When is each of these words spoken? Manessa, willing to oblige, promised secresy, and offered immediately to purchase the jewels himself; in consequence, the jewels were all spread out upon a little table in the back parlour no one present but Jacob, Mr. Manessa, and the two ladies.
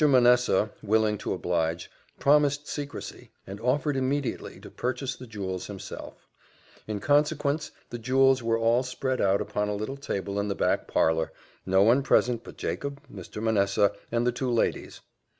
Manessa, 0.01 0.71
willing 0.81 1.19
to 1.19 1.31
oblige, 1.31 1.91
promised 2.19 2.67
secresy, 2.67 3.29
and 3.45 3.59
offered 3.61 3.95
immediately 3.95 4.59
to 4.61 4.71
purchase 4.71 5.15
the 5.15 5.27
jewels 5.27 5.67
himself; 5.67 6.27
in 6.87 6.99
consequence, 6.99 7.69
the 7.91 7.99
jewels 7.99 8.41
were 8.41 8.57
all 8.57 8.81
spread 8.81 9.21
out 9.21 9.41
upon 9.41 9.69
a 9.69 9.75
little 9.75 9.97
table 9.97 10.39
in 10.39 10.47
the 10.47 10.55
back 10.55 10.87
parlour 10.87 11.31
no 11.67 11.83
one 11.83 12.01
present 12.01 12.43
but 12.43 12.57
Jacob, 12.57 12.99
Mr. 13.13 13.43
Manessa, 13.43 13.91
and 14.11 14.25
the 14.25 14.31
two 14.31 14.49
ladies. 14.49 15.01